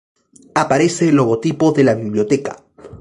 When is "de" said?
1.73-1.83